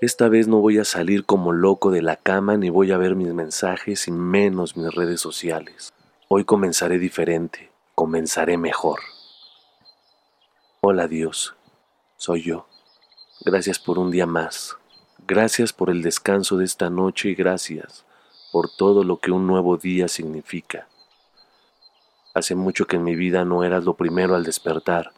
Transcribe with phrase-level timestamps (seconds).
[0.00, 3.16] Esta vez no voy a salir como loco de la cama ni voy a ver
[3.16, 5.92] mis mensajes y menos mis redes sociales.
[6.26, 9.00] Hoy comenzaré diferente, comenzaré mejor.
[10.80, 11.54] Hola Dios,
[12.16, 12.66] soy yo.
[13.44, 14.74] Gracias por un día más.
[15.28, 18.06] Gracias por el descanso de esta noche y gracias
[18.52, 20.88] por todo lo que un nuevo día significa.
[22.32, 25.12] Hace mucho que en mi vida no eras lo primero al despertar,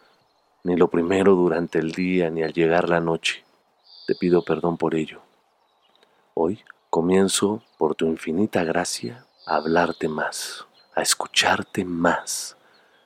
[0.65, 3.45] ni lo primero durante el día, ni al llegar la noche.
[4.07, 5.21] Te pido perdón por ello.
[6.35, 12.57] Hoy comienzo, por tu infinita gracia, a hablarte más, a escucharte más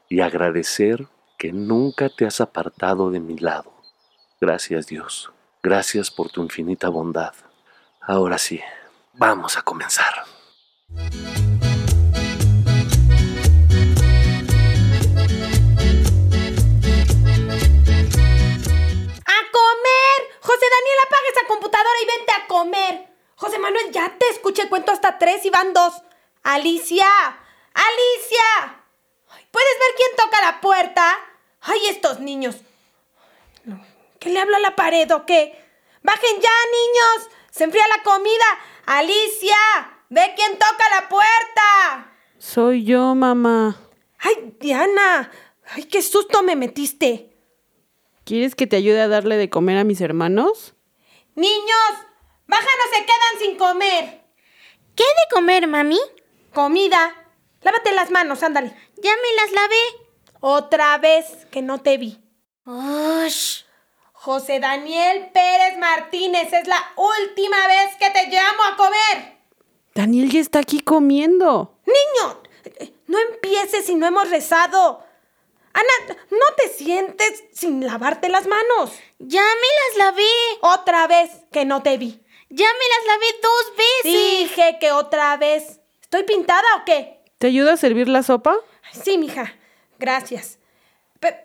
[0.09, 1.07] y agradecer
[1.39, 3.73] que nunca te has apartado de mi lado.
[4.41, 5.31] Gracias Dios,
[5.63, 7.35] gracias por tu infinita bondad.
[8.01, 8.61] Ahora sí,
[9.15, 10.25] vamos a comenzar.
[26.47, 27.05] Alicia,
[27.75, 28.85] Alicia.
[29.51, 31.17] ¿Puedes ver quién toca la puerta?
[31.61, 32.55] Ay, estos niños.
[34.21, 35.61] ¿Qué le hablo a la pared o qué?
[36.05, 37.31] Bajen ya, niños.
[37.51, 38.45] Se enfría la comida.
[38.87, 39.57] Alicia,
[40.09, 42.13] ve quién toca la puerta.
[42.39, 43.77] Soy yo, mamá.
[44.21, 45.33] Ay, Diana.
[45.75, 47.37] Ay, qué susto me metiste.
[48.23, 50.75] ¿Quieres que te ayude a darle de comer a mis hermanos?
[51.35, 51.91] Niños,
[52.47, 54.23] bajan o se quedan sin comer.
[54.95, 55.99] ¿Qué de comer, mami?
[56.57, 57.15] Comida.
[57.61, 58.75] Lávate las manos, ándale.
[58.97, 59.83] Ya me las lavé.
[60.41, 62.19] Otra vez que no te vi.
[62.65, 63.65] Ush.
[64.15, 69.37] José Daniel Pérez Martínez, es la última vez que te llamo a comer.
[69.95, 71.79] Daniel ya está aquí comiendo.
[71.85, 72.43] Niño,
[73.07, 75.05] no empieces si no hemos rezado.
[75.75, 78.93] Ana, no te sientes sin lavarte las manos.
[79.19, 80.23] Ya me las lavé.
[80.63, 82.19] Otra vez que no te vi.
[82.49, 84.39] Ya me las lavé dos veces.
[84.39, 85.81] Dije que otra vez.
[86.07, 87.21] ¿Estoy pintada o qué?
[87.39, 88.57] ¿Te ayuda a servir la sopa?
[88.93, 89.53] Sí, mija.
[89.99, 90.59] Gracias.
[91.19, 91.43] Pe-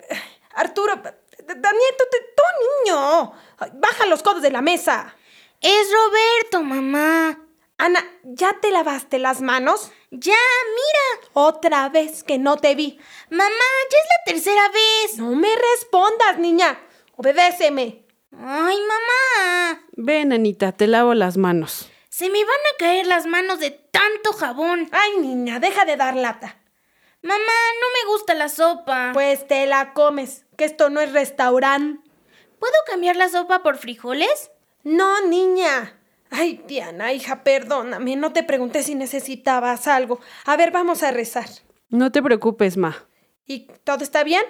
[0.54, 2.42] Arturo, Daniel, tú,
[2.84, 3.32] niño.
[3.74, 5.16] Baja los codos de la mesa.
[5.60, 7.38] Es Roberto, mamá.
[7.76, 9.90] Ana, ¿ya te lavaste las manos?
[10.12, 11.28] Ya, mira.
[11.32, 13.00] Otra vez que no te vi.
[13.30, 13.48] Mamá,
[13.90, 15.18] ya es la tercera vez.
[15.18, 16.78] No me respondas, niña.
[17.16, 18.06] Obedéceme.
[18.38, 19.82] Ay, mamá.
[19.96, 21.90] Ven, Anita, te lavo las manos.
[22.08, 24.88] Se me van a caer las manos de tanto jabón.
[24.90, 26.56] Ay, niña, deja de dar lata.
[27.22, 29.10] Mamá, no me gusta la sopa.
[29.12, 32.02] Pues te la comes, que esto no es restaurante.
[32.58, 34.50] ¿Puedo cambiar la sopa por frijoles?
[34.82, 35.98] No, niña.
[36.30, 38.16] Ay, Diana, hija, perdóname.
[38.16, 40.18] No te pregunté si necesitabas algo.
[40.46, 41.46] A ver, vamos a rezar.
[41.90, 43.06] No te preocupes, ma.
[43.46, 44.42] ¿Y todo está bien?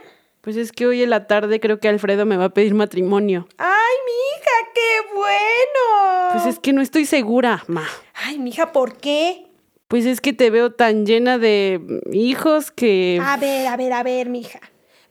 [0.43, 3.47] Pues es que hoy en la tarde creo que Alfredo me va a pedir matrimonio.
[3.59, 6.33] Ay, mi hija, qué bueno.
[6.33, 7.89] Pues es que no estoy segura, ma.
[8.13, 9.47] Ay, mija, ¿por qué?
[9.87, 11.81] Pues es que te veo tan llena de
[12.11, 13.21] hijos que...
[13.23, 14.59] A ver, a ver, a ver, mija.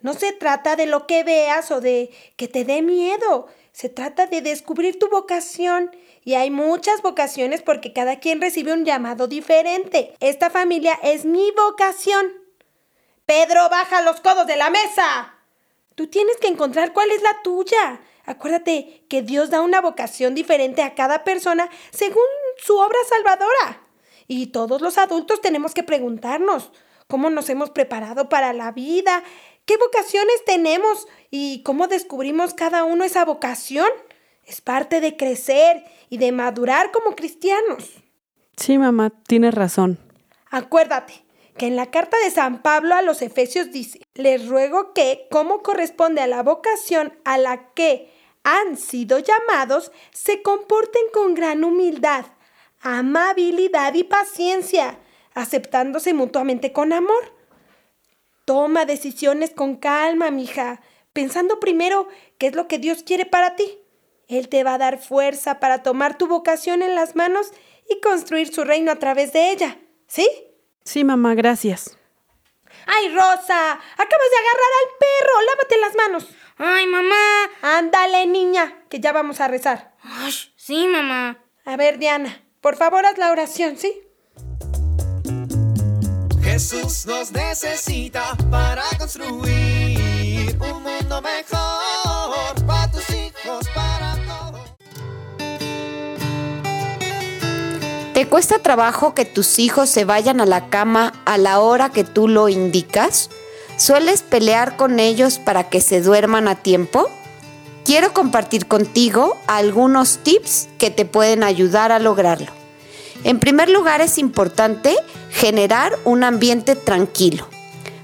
[0.01, 3.47] No se trata de lo que veas o de que te dé miedo.
[3.71, 5.91] Se trata de descubrir tu vocación.
[6.25, 10.11] Y hay muchas vocaciones porque cada quien recibe un llamado diferente.
[10.19, 12.41] Esta familia es mi vocación.
[13.31, 15.35] Pedro, baja los codos de la mesa.
[15.95, 18.01] Tú tienes que encontrar cuál es la tuya.
[18.25, 22.25] Acuérdate que Dios da una vocación diferente a cada persona según
[22.57, 23.87] su obra salvadora.
[24.27, 26.73] Y todos los adultos tenemos que preguntarnos
[27.07, 29.23] cómo nos hemos preparado para la vida,
[29.63, 33.87] qué vocaciones tenemos y cómo descubrimos cada uno esa vocación.
[34.43, 37.91] Es parte de crecer y de madurar como cristianos.
[38.57, 39.99] Sí, mamá, tienes razón.
[40.49, 45.28] Acuérdate que en la carta de San Pablo a los Efesios dice, les ruego que,
[45.29, 48.11] como corresponde a la vocación a la que
[48.43, 52.25] han sido llamados, se comporten con gran humildad,
[52.81, 54.99] amabilidad y paciencia,
[55.34, 57.34] aceptándose mutuamente con amor.
[58.46, 60.81] Toma decisiones con calma, mija,
[61.14, 63.78] pensando primero qué es lo que Dios quiere para ti.
[64.28, 67.52] Él te va a dar fuerza para tomar tu vocación en las manos
[67.90, 69.78] y construir su reino a través de ella.
[70.08, 70.28] ¿Sí?
[70.83, 71.97] Sí, mamá, gracias.
[72.85, 73.72] ¡Ay, Rosa!
[73.73, 75.41] Acabas de agarrar al perro.
[75.41, 76.28] Lávate las manos.
[76.57, 77.78] Ay, mamá.
[77.78, 79.95] Ándale, niña, que ya vamos a rezar.
[80.03, 81.37] Ay, sí, mamá.
[81.66, 84.01] A ver, Diana, por favor haz la oración, ¿sí?
[86.43, 91.71] Jesús nos necesita para construir un mundo mejor
[98.31, 102.29] cuesta trabajo que tus hijos se vayan a la cama a la hora que tú
[102.29, 103.29] lo indicas?
[103.75, 107.09] ¿Sueles pelear con ellos para que se duerman a tiempo?
[107.83, 112.47] Quiero compartir contigo algunos tips que te pueden ayudar a lograrlo.
[113.25, 114.95] En primer lugar es importante
[115.29, 117.49] generar un ambiente tranquilo.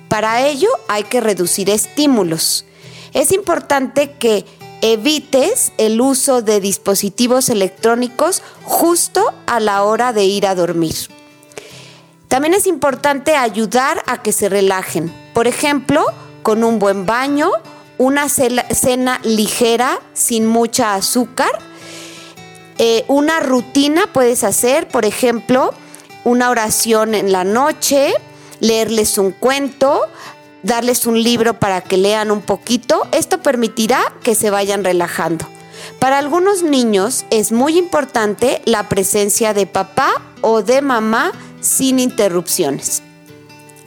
[0.09, 2.65] Para ello hay que reducir estímulos.
[3.13, 4.45] Es importante que
[4.81, 10.95] evites el uso de dispositivos electrónicos justo a la hora de ir a dormir.
[12.27, 16.05] También es importante ayudar a que se relajen, por ejemplo,
[16.43, 17.51] con un buen baño,
[17.97, 21.51] una cena ligera sin mucha azúcar,
[22.79, 25.73] eh, una rutina puedes hacer, por ejemplo,
[26.23, 28.13] una oración en la noche,
[28.59, 30.01] leerles un cuento,
[30.63, 33.07] darles un libro para que lean un poquito.
[33.11, 35.47] Esto permitirá que se vayan relajando.
[35.99, 41.31] Para algunos niños es muy importante la presencia de papá o de mamá
[41.61, 43.03] sin interrupciones.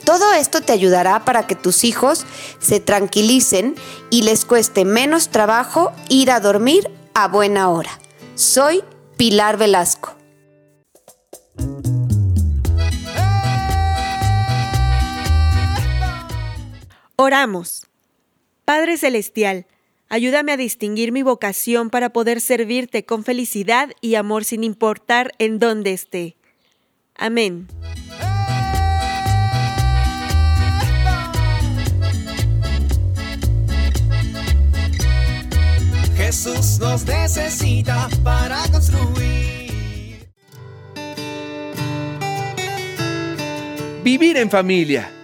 [0.03, 2.25] Todo esto te ayudará para que tus hijos
[2.59, 3.75] se tranquilicen
[4.09, 7.99] y les cueste menos trabajo ir a dormir a buena hora.
[8.35, 8.83] Soy
[9.15, 10.15] Pilar Velasco.
[17.23, 17.85] Oramos.
[18.65, 19.67] Padre Celestial,
[20.09, 25.59] ayúdame a distinguir mi vocación para poder servirte con felicidad y amor sin importar en
[25.59, 26.35] dónde esté.
[27.13, 27.67] Amén.
[36.17, 40.27] Jesús nos necesita para construir.
[44.03, 45.20] Vivir en familia.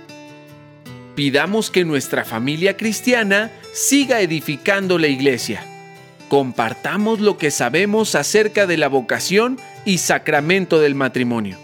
[1.18, 5.66] Pidamos que nuestra familia cristiana siga edificando la iglesia.
[6.30, 11.58] Compartamos lo que sabemos acerca de la vocación y sacramento del matrimonio.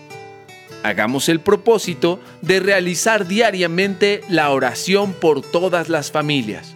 [0.81, 6.75] Hagamos el propósito de realizar diariamente la oración por todas las familias.